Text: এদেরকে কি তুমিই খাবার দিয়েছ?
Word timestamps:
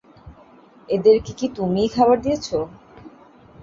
এদেরকে 0.89 1.31
কি 1.39 1.47
তুমিই 1.57 1.89
খাবার 1.95 2.17
দিয়েছ? 2.21 2.47